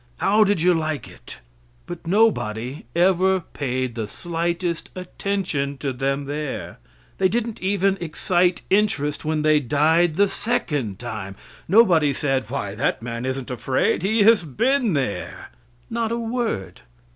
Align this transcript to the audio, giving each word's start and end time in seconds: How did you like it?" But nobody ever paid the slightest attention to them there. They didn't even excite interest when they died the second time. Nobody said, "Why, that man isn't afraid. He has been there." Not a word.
How 0.17 0.43
did 0.43 0.59
you 0.61 0.73
like 0.73 1.07
it?" 1.07 1.37
But 1.85 2.07
nobody 2.07 2.85
ever 2.95 3.39
paid 3.41 3.93
the 3.93 4.07
slightest 4.07 4.89
attention 4.95 5.77
to 5.77 5.93
them 5.93 6.25
there. 6.25 6.79
They 7.19 7.29
didn't 7.29 7.61
even 7.61 7.99
excite 8.01 8.63
interest 8.71 9.25
when 9.25 9.43
they 9.43 9.59
died 9.59 10.15
the 10.15 10.27
second 10.27 10.97
time. 10.97 11.35
Nobody 11.67 12.13
said, 12.13 12.49
"Why, 12.49 12.73
that 12.73 13.03
man 13.03 13.27
isn't 13.27 13.51
afraid. 13.51 14.01
He 14.01 14.23
has 14.23 14.43
been 14.43 14.93
there." 14.93 15.51
Not 15.87 16.11
a 16.11 16.17
word. 16.17 16.81